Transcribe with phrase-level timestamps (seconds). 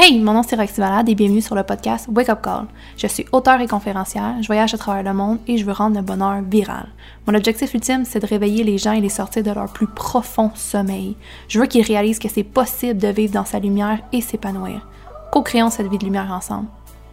[0.00, 2.66] Hey, mon nom c'est Roxy Valade et bienvenue sur le podcast Wake Up Call.
[2.96, 5.96] Je suis auteur et conférencière, je voyage à travers le monde et je veux rendre
[5.96, 6.86] le bonheur viral.
[7.26, 10.52] Mon objectif ultime, c'est de réveiller les gens et les sortir de leur plus profond
[10.54, 11.16] sommeil.
[11.48, 14.86] Je veux qu'ils réalisent que c'est possible de vivre dans sa lumière et s'épanouir.
[15.32, 16.68] Co-créons cette vie de lumière ensemble.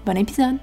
[0.05, 0.59] Bon épisode!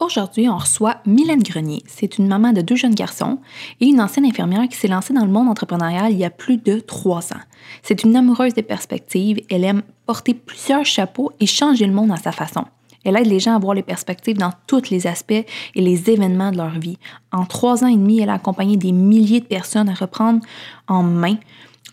[0.00, 1.82] Aujourd'hui, on reçoit Mylène Grenier.
[1.86, 3.38] C'est une maman de deux jeunes garçons
[3.80, 6.56] et une ancienne infirmière qui s'est lancée dans le monde entrepreneurial il y a plus
[6.56, 7.40] de trois ans.
[7.82, 9.40] C'est une amoureuse des perspectives.
[9.48, 12.64] Elle aime porter plusieurs chapeaux et changer le monde à sa façon.
[13.04, 16.50] Elle aide les gens à voir les perspectives dans tous les aspects et les événements
[16.50, 16.98] de leur vie.
[17.32, 20.40] En trois ans et demi, elle a accompagné des milliers de personnes à reprendre
[20.88, 21.36] en main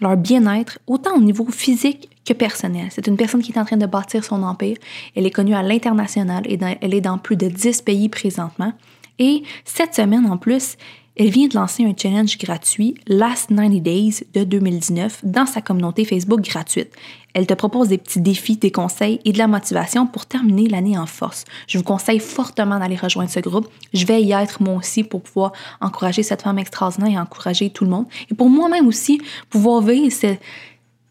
[0.02, 2.88] leur bien-être, autant au niveau physique que personnel.
[2.92, 4.78] C'est une personne qui est en train de bâtir son empire.
[5.16, 8.74] Elle est connue à l'international et elle est dans plus de 10 pays présentement.
[9.20, 10.78] Et cette semaine, en plus,
[11.18, 16.06] elle vient de lancer un challenge gratuit, Last 90 Days de 2019, dans sa communauté
[16.06, 16.96] Facebook gratuite.
[17.34, 20.98] Elle te propose des petits défis, des conseils et de la motivation pour terminer l'année
[20.98, 21.46] en force.
[21.68, 23.68] Je vous conseille fortement d'aller rejoindre ce groupe.
[23.94, 27.84] Je vais y être moi aussi pour pouvoir encourager cette femme extraordinaire et encourager tout
[27.84, 28.06] le monde.
[28.32, 30.42] Et pour moi-même aussi, pouvoir vivre cette,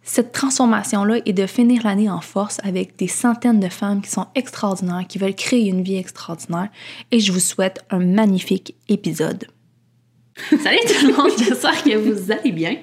[0.03, 4.27] cette transformation-là et de finir l'année en force avec des centaines de femmes qui sont
[4.35, 6.69] extraordinaires, qui veulent créer une vie extraordinaire.
[7.11, 9.47] Et je vous souhaite un magnifique épisode.
[10.51, 12.77] Salut tout le monde, j'espère que vous allez bien.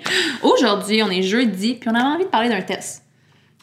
[0.43, 3.03] Aujourd'hui, on est jeudi, puis on a envie de parler d'un test.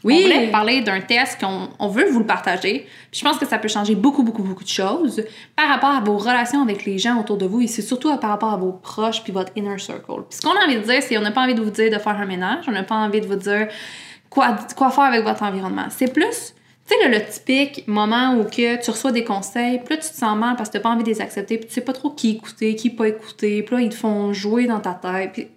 [0.05, 0.19] Oui.
[0.19, 2.87] On voulait parler d'un test qu'on on veut vous le partager.
[3.11, 5.25] Puis je pense que ça peut changer beaucoup, beaucoup, beaucoup de choses
[5.57, 8.31] par rapport à vos relations avec les gens autour de vous et c'est surtout par
[8.31, 10.25] rapport à vos proches puis votre inner circle.
[10.29, 11.91] Puis ce qu'on a envie de dire, c'est on n'a pas envie de vous dire
[11.91, 13.69] de faire un ménage, on n'a pas envie de vous dire
[14.29, 15.87] quoi, quoi faire avec votre environnement.
[15.89, 16.55] C'est plus,
[16.87, 20.17] tu sais, le, typique moment où que tu reçois des conseils, puis là, tu te
[20.17, 22.11] sens mal parce que tu pas envie de les accepter, puis tu sais pas trop
[22.11, 25.33] qui écouter, qui pas écouter, puis là, ils te font jouer dans ta tête.
[25.33, 25.49] Puis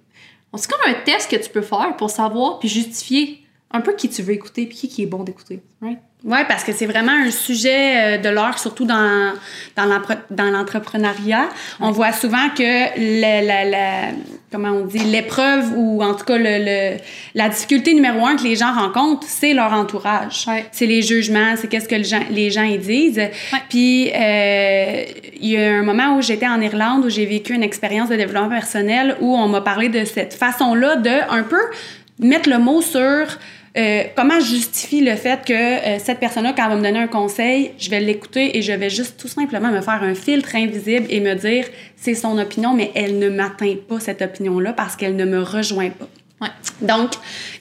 [0.55, 4.09] c'est comme un test que tu peux faire pour savoir puis justifier un peu qui
[4.09, 5.61] tu veux écouter puis qui, qui est bon d'écouter.
[5.81, 5.99] Right?
[6.23, 9.33] Oui, parce que c'est vraiment un sujet euh, de l'heure, surtout dans,
[9.75, 11.47] dans l'entrepreneuriat.
[11.79, 14.11] On voit souvent que la, la, la
[14.51, 16.97] comment on dit, l'épreuve ou en tout cas le,
[17.35, 20.47] la difficulté numéro un que les gens rencontrent, c'est leur entourage.
[20.71, 23.21] C'est les jugements, c'est qu'est-ce que les gens, les gens y disent.
[23.69, 25.03] Puis, euh,
[25.39, 28.15] il y a un moment où j'étais en Irlande où j'ai vécu une expérience de
[28.15, 31.61] développement personnel où on m'a parlé de cette façon-là de un peu
[32.19, 33.37] mettre le mot sur
[33.77, 36.99] euh, comment je justifie le fait que euh, cette personne-là, quand elle va me donner
[36.99, 40.55] un conseil, je vais l'écouter et je vais juste tout simplement me faire un filtre
[40.55, 41.65] invisible et me dire
[41.95, 45.89] c'est son opinion, mais elle ne m'atteint pas cette opinion-là parce qu'elle ne me rejoint
[45.91, 46.07] pas.
[46.39, 46.49] Ouais.
[46.81, 47.13] Donc,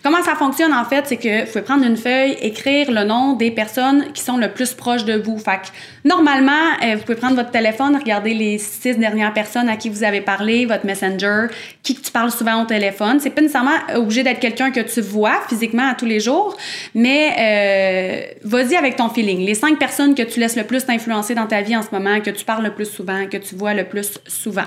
[0.03, 3.33] comment ça fonctionne en fait, c'est que vous pouvez prendre une feuille, écrire le nom
[3.33, 5.39] des personnes qui sont le plus proches de vous.
[5.39, 6.53] Fait que, normalement,
[6.85, 10.21] euh, vous pouvez prendre votre téléphone, regarder les six dernières personnes à qui vous avez
[10.21, 11.47] parlé, votre messenger,
[11.83, 13.19] qui tu parles souvent au téléphone.
[13.19, 16.55] C'est pas nécessairement obligé d'être quelqu'un que tu vois physiquement à tous les jours,
[16.95, 19.39] mais euh, vas-y avec ton feeling.
[19.39, 22.21] Les cinq personnes que tu laisses le plus t'influencer dans ta vie en ce moment,
[22.21, 24.67] que tu parles le plus souvent, que tu vois le plus souvent.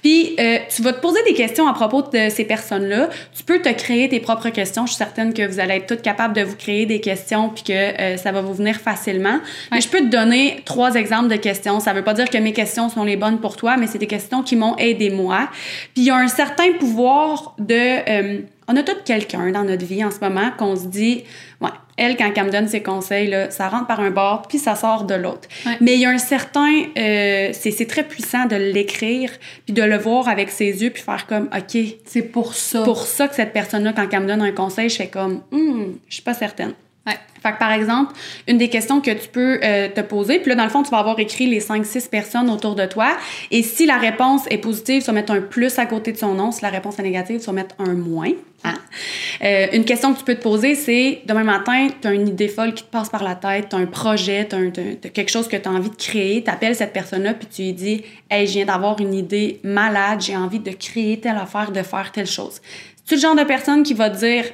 [0.00, 3.10] Puis, euh, tu vas te poser des questions à propos de ces personnes-là
[3.41, 4.86] tu peux te créer tes propres questions.
[4.86, 7.64] Je suis certaine que vous allez être toutes capables de vous créer des questions puis
[7.64, 9.38] que euh, ça va vous venir facilement.
[9.70, 11.80] Mais je peux te donner trois exemples de questions.
[11.80, 14.06] Ça veut pas dire que mes questions sont les bonnes pour toi, mais c'est des
[14.06, 15.48] questions qui m'ont aidé moi.
[15.94, 17.74] Puis il y a un certain pouvoir de...
[18.08, 21.24] Euh, on a tout quelqu'un dans notre vie en ce moment qu'on se dit,
[21.60, 24.58] ouais, elle, quand elle me donne ses conseils, là, ça rentre par un bord, puis
[24.58, 25.48] ça sort de l'autre.
[25.80, 26.84] Mais il y a un certain...
[26.96, 29.30] Euh, c'est très puissant de l'écrire,
[29.66, 31.82] puis de le voir avec ses yeux, puis faire comme, OK.
[32.04, 32.82] C'est pour ça.
[32.82, 35.98] pour ça que cette personne-là, quand elle me donne un conseil, je fais comme, hum,
[36.08, 36.74] je suis pas certaine.
[37.06, 37.18] Ouais.
[37.42, 38.12] Fait que par exemple,
[38.46, 40.90] une des questions que tu peux euh, te poser, puis là, dans le fond, tu
[40.90, 43.16] vas avoir écrit les 5-6 personnes autour de toi.
[43.50, 46.34] Et si la réponse est positive, tu vas mettre un plus à côté de son
[46.34, 46.52] nom.
[46.52, 48.30] Si la réponse est négative, tu vas mettre un moins.
[48.64, 48.74] Hein?
[49.42, 52.48] Euh, une question que tu peux te poser, c'est demain matin, tu as une idée
[52.48, 55.48] folle qui te passe par la tête, tu as un projet, tu as, quelque chose
[55.48, 58.46] que tu as envie de créer, tu appelles cette personne-là, puis tu lui dis Hey,
[58.46, 62.26] je viens d'avoir une idée malade, j'ai envie de créer telle affaire, de faire telle
[62.26, 62.60] chose.
[63.04, 64.44] C'est le genre de personne qui va dire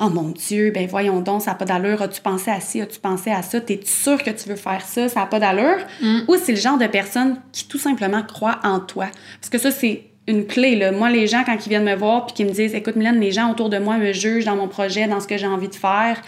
[0.00, 2.02] Oh mon Dieu, ben voyons donc, ça n'a pas d'allure.
[2.02, 2.80] As-tu pensé à ci?
[2.80, 3.60] As-tu pensé à ça?
[3.60, 5.08] T'es sûr que tu veux faire ça?
[5.08, 5.78] Ça n'a pas d'allure?
[6.02, 6.22] Mm.
[6.26, 9.06] Ou c'est le genre de personne qui tout simplement croit en toi.
[9.40, 10.76] Parce que ça, c'est une clé.
[10.76, 10.92] Là.
[10.92, 13.32] Moi, les gens, quand ils viennent me voir puis qu'ils me disent Écoute, Mylène, les
[13.32, 15.74] gens autour de moi me jugent dans mon projet, dans ce que j'ai envie de
[15.74, 16.20] faire,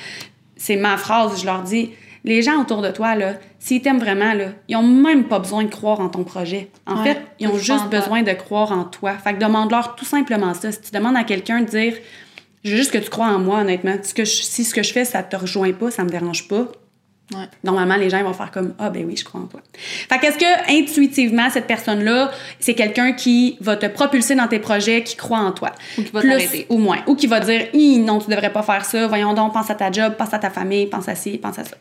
[0.56, 1.40] c'est ma phrase.
[1.40, 1.90] Je leur dis
[2.24, 5.62] les gens autour de toi, là, s'ils t'aiment vraiment, là, ils ont même pas besoin
[5.62, 6.68] de croire en ton projet.
[6.84, 9.12] En fait, ils ont juste besoin de croire en toi.
[9.12, 10.72] Fait que demande-leur tout simplement ça.
[10.72, 11.94] Si tu demandes à quelqu'un de dire
[12.64, 13.94] «Je veux juste que tu crois en moi, honnêtement.
[14.02, 16.10] Si ce que je, si ce que je fais, ça te rejoint pas, ça me
[16.10, 16.66] dérange pas.»
[17.64, 19.60] Normalement, les gens vont faire comme Ah, ben oui, je crois en toi.
[19.74, 22.30] Fait qu'est-ce que intuitivement, cette personne-là,
[22.60, 25.72] c'est quelqu'un qui va te propulser dans tes projets, qui croit en toi?
[25.98, 26.66] Ou qui va t'arrêter.
[26.68, 26.98] ou moins.
[27.08, 29.08] Ou qui va dire non, tu devrais pas faire ça.
[29.08, 31.64] Voyons donc, pense à ta job, pense à ta famille, pense à ci, pense à
[31.64, 31.76] ça.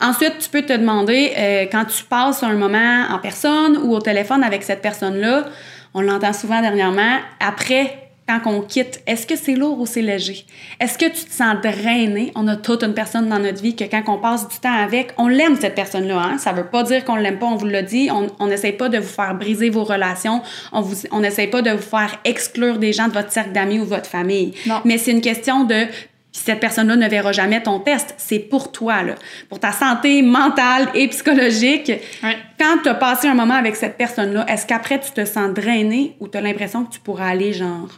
[0.00, 4.00] Ensuite, tu peux te demander, euh, quand tu passes un moment en personne ou au
[4.00, 5.46] téléphone avec cette personne-là,
[5.94, 10.46] on l'entend souvent dernièrement, après quand on quitte, est-ce que c'est lourd ou c'est léger?
[10.80, 12.32] Est-ce que tu te sens drainé?
[12.34, 15.12] On a toute une personne dans notre vie que quand on passe du temps avec,
[15.18, 16.18] on l'aime cette personne-là.
[16.18, 16.38] Hein?
[16.38, 18.08] Ça veut pas dire qu'on l'aime pas, on vous l'a dit.
[18.38, 20.40] On n'essaye pas de vous faire briser vos relations.
[20.72, 23.80] On vous, on n'essaye pas de vous faire exclure des gens de votre cercle d'amis
[23.80, 24.54] ou votre famille.
[24.66, 24.80] Non.
[24.84, 25.86] Mais c'est une question de
[26.30, 28.14] cette personne-là ne verra jamais ton test.
[28.16, 29.16] C'est pour toi, là,
[29.48, 31.92] pour ta santé mentale et psychologique.
[32.22, 32.36] Ouais.
[32.58, 36.16] Quand tu as passé un moment avec cette personne-là, est-ce qu'après tu te sens drainé
[36.20, 37.88] ou tu as l'impression que tu pourras aller genre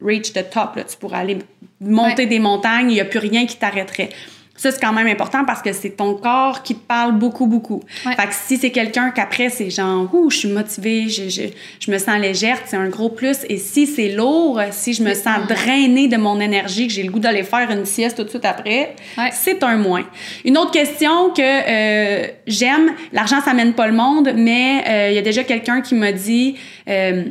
[0.00, 1.38] reach the top, là, tu pourras aller
[1.80, 2.26] monter Ouais.
[2.26, 4.10] des montagnes, il n'y a plus rien qui t'arrêterait.
[4.56, 7.80] Ça, c'est quand même important parce que c'est ton corps qui te parle beaucoup, beaucoup.
[8.04, 8.16] Ouais.
[8.16, 11.42] Fait que si c'est quelqu'un qu'après, c'est genre, ouh, je suis motivée, je, je,
[11.78, 13.38] je me sens légère, c'est un gros plus.
[13.48, 17.12] Et si c'est lourd, si je me sens drainée de mon énergie, que j'ai le
[17.12, 19.30] goût d'aller faire une sieste tout de suite après, Ouais.
[19.32, 20.04] c'est un moins.
[20.44, 25.14] Une autre question que euh, j'aime, l'argent, ça mène pas le monde, mais euh, il
[25.14, 26.56] y a déjà quelqu'un qui m'a dit...
[26.88, 27.22] euh,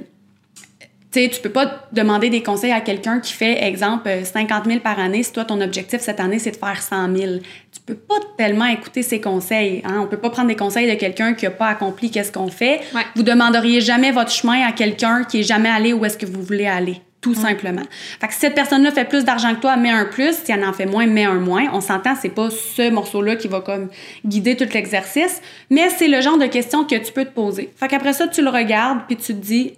[1.19, 4.79] sais, tu peux pas demander des conseils à quelqu'un qui fait, exemple, euh, 50 000
[4.79, 5.23] par année.
[5.23, 7.33] Si toi, ton objectif cette année, c'est de faire 100 000,
[7.71, 9.81] tu peux pas tellement écouter ses conseils.
[9.85, 9.99] Hein?
[10.01, 12.81] On peut pas prendre des conseils de quelqu'un qui a pas accompli qu'est-ce qu'on fait.
[12.93, 13.01] Ouais.
[13.15, 16.41] Vous demanderiez jamais votre chemin à quelqu'un qui est jamais allé où est-ce que vous
[16.41, 17.01] voulez aller.
[17.19, 17.81] Tout simplement.
[18.21, 20.35] Fait que si cette personne-là fait plus d'argent que toi, mets un plus.
[20.45, 21.65] Si elle en fait moins, mets un moins.
[21.73, 23.89] On s'entend, c'est pas ce morceau-là qui va comme
[24.23, 27.73] guider tout l'exercice, mais c'est le genre de questions que tu peux te poser.
[27.75, 29.73] Fait qu'après ça, tu le regardes puis tu te dis,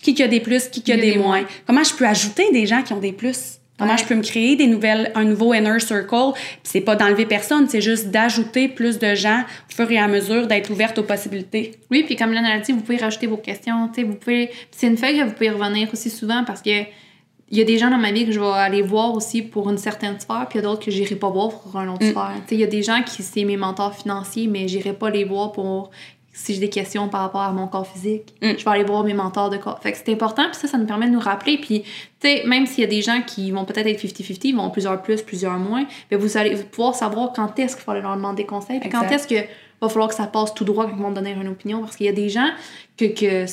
[0.00, 1.40] qui qui a des plus, qui qui a des, des moins?
[1.40, 1.46] moins.
[1.66, 3.54] Comment je peux ajouter des gens qui ont des plus?
[3.78, 3.98] Comment Ouais.
[3.98, 6.32] je peux me créer des nouvelles, un nouveau inner circle?
[6.34, 10.08] Puis c'est pas d'enlever personne, c'est juste d'ajouter plus de gens au fur et à
[10.08, 11.76] mesure, d'être ouverte aux possibilités.
[11.90, 13.88] Oui, puis comme Lynn a dit, vous pouvez rajouter vos questions.
[13.96, 14.50] Vous pouvez...
[14.72, 16.70] C'est une feuille que vous pouvez revenir aussi souvent parce que
[17.50, 19.70] il y a des gens dans ma vie que je vais aller voir aussi pour
[19.70, 22.04] une certaine sphère, puis il y a d'autres que j'irai pas voir pour un autre
[22.04, 22.10] Mm.
[22.10, 22.32] sphère.
[22.50, 25.52] Il y a des gens qui, c'est mes mentors financiers, mais j'irai pas les voir
[25.52, 25.90] pour
[26.40, 28.32] si j'ai des questions par rapport à mon corps physique.
[28.42, 28.52] Mm.
[28.58, 29.80] Je vais aller voir mes mentors de corps.
[29.82, 31.58] Fait que c'est important, puis ça, ça nous permet de nous rappeler.
[31.58, 31.88] Puis, tu
[32.28, 35.02] sais, même s'il y a des gens qui vont peut-être être 50-50, ils vont plusieurs
[35.02, 38.44] plus, plusieurs moins, mais vous allez pouvoir savoir quand est-ce qu'il faut aller leur demander
[38.46, 39.34] conseil, puis quand est-ce que
[39.80, 42.06] va falloir que ça passe tout droit quand ils vont donner une opinion, parce qu'il
[42.06, 42.48] y a des gens
[42.96, 43.44] que, que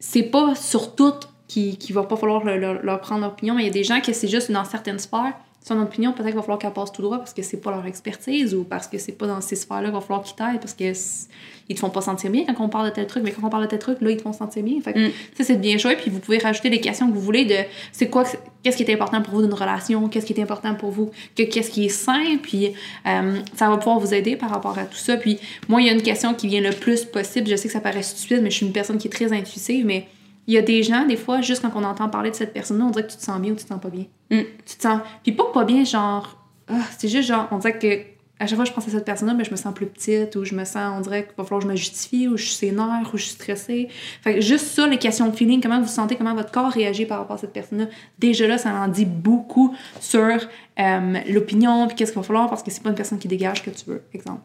[0.00, 3.62] c'est pas sur toutes qui, qui va pas falloir le- le- leur prendre opinion, mais
[3.62, 5.34] il y a des gens que c'est juste dans certaines sphères.
[5.64, 7.84] Son opinion, peut-être qu'il va falloir qu'elle passe tout droit parce que c'est pas leur
[7.84, 10.72] expertise ou parce que c'est pas dans ces sphères-là qu'il va falloir qu'ils t'aident parce
[10.72, 11.26] que c-
[11.68, 13.50] ils te font pas sentir bien quand on parle de tel truc, mais quand on
[13.50, 14.80] parle de tel truc, là, ils te font sentir bien.
[14.80, 15.10] Fait que, Mm.
[15.36, 15.98] ça, c'est bien chouette.
[16.00, 17.56] Puis vous pouvez rajouter les questions que vous voulez de
[17.92, 18.24] c'est quoi,
[18.62, 21.42] qu'est-ce qui est important pour vous d'une relation, qu'est-ce qui est important pour vous, que,
[21.42, 22.72] qu'est-ce qui est sain, puis
[23.06, 25.18] euh, ça va pouvoir vous aider par rapport à tout ça.
[25.18, 25.38] Puis
[25.68, 27.46] moi, il y a une question qui vient le plus possible.
[27.48, 29.84] Je sais que ça paraît stupide, mais je suis une personne qui est très intuitive,
[29.84, 30.06] mais
[30.48, 32.86] il y a des gens, des fois, juste quand on entend parler de cette personne-là,
[32.86, 34.06] on dirait que tu te sens bien ou tu te sens pas bien.
[34.30, 34.40] Mm.
[34.66, 35.00] Tu te sens.
[35.22, 36.42] Puis pas pas bien, genre.
[36.68, 39.04] ah, c'est juste genre, on dirait que à chaque fois que je pense à cette
[39.04, 41.44] personne-là, ben, je me sens plus petite ou je me sens, on dirait qu'il va
[41.44, 43.88] falloir que je me justifie ou je suis sénère ou je suis stressée.
[44.22, 46.70] Fait que juste ça, les questions de feeling, comment vous vous sentez, comment votre corps
[46.70, 47.86] réagit par rapport à cette personne-là,
[48.18, 50.38] déjà là, ça en dit beaucoup sur
[50.78, 53.62] euh, l'opinion puis qu'est-ce qu'il va falloir parce que c'est pas une personne qui dégage
[53.62, 54.42] que tu veux, exemple.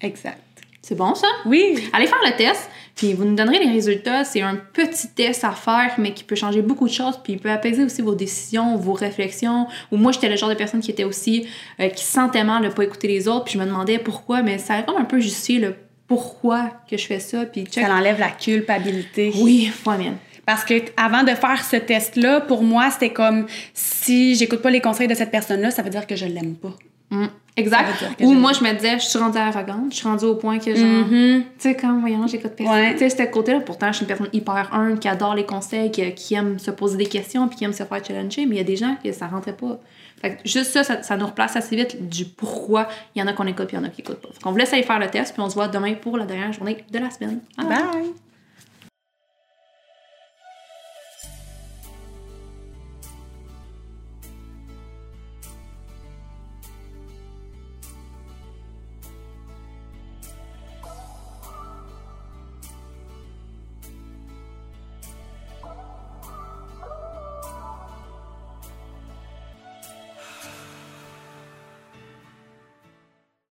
[0.00, 0.51] Exact.
[0.82, 1.28] C'est bon ça?
[1.46, 1.88] Oui.
[1.92, 4.24] Allez faire le test, puis vous nous donnerez les résultats.
[4.24, 7.38] C'est un petit test à faire, mais qui peut changer beaucoup de choses, puis il
[7.38, 9.68] peut apaiser aussi vos décisions, vos réflexions.
[9.92, 11.46] Ou moi, j'étais le genre de personne qui était aussi,
[11.78, 14.58] euh, qui sentait mal de pas écouter les autres, puis je me demandais pourquoi, mais
[14.58, 15.76] ça a comme un peu justifié le
[16.08, 17.86] pourquoi que je fais ça, puis check.
[17.86, 19.32] Ça enlève la culpabilité.
[19.36, 20.16] Oui, foi mienne.
[20.44, 24.80] Parce que avant de faire ce test-là, pour moi, c'était comme si j'écoute pas les
[24.80, 26.74] conseils de cette personne-là, ça veut dire que je l'aime pas.
[27.10, 27.86] Mm, Exact.
[28.20, 30.74] Ou moi, je me disais, je suis rendue arrogante, je suis rendue au point que
[30.74, 31.06] genre.
[31.06, 31.42] Mhm.
[31.58, 32.74] Tu sais, comme, voyons, j'écoute personne.
[32.74, 32.92] Ouais.
[32.92, 33.60] Tu sais, c'était côté-là.
[33.60, 36.70] Pourtant, je suis une personne hyper humble, qui adore les conseils, qui, qui aime se
[36.70, 38.96] poser des questions, puis qui aime se faire challenger, mais il y a des gens
[39.02, 39.78] que ça rentrait pas.
[40.22, 43.26] Fait que juste ça, ça, ça nous replace assez vite du pourquoi il y en
[43.26, 44.28] a qu'on écoute, puis il y en a qui écoutent pas.
[44.32, 46.24] Fait qu'on vous laisse aller faire le test, puis on se voit demain pour la
[46.24, 47.40] dernière journée de la semaine.
[47.58, 47.76] Bye bye.
[47.76, 48.12] Bye!